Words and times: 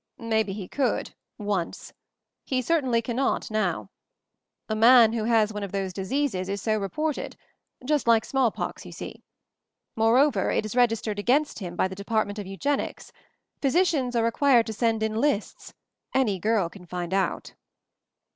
"Maybe 0.17 0.53
he 0.53 0.67
could— 0.67 1.13
once. 1.37 1.93
He 2.43 2.63
certainly 2.63 3.03
cannot 3.03 3.51
now. 3.51 3.91
A 4.67 4.75
man 4.75 5.13
who 5.13 5.25
has 5.25 5.53
one 5.53 5.61
of 5.61 5.71
those 5.71 5.93
diseases 5.93 6.49
is 6.49 6.59
so 6.59 6.75
reported— 6.79 7.37
just 7.85 8.07
like 8.07 8.25
small 8.25 8.49
pox,; 8.49 8.83
you 8.83 8.91
see. 8.91 9.21
Moreover, 9.95 10.49
it 10.49 10.65
is 10.65 10.75
registered 10.75 11.19
against 11.19 11.59
him 11.59 11.75
by 11.75 11.87
the 11.87 11.93
Department 11.93 12.39
of 12.39 12.47
Eugenics— 12.47 13.11
phy 13.61 13.67
sicians 13.69 14.15
are 14.15 14.23
required 14.23 14.65
to 14.65 14.73
send 14.73 15.03
in 15.03 15.13
lists; 15.21 15.75
any 16.15 16.39
girl 16.39 16.67
can 16.67 16.87
find 16.87 17.13
out." 17.13 17.53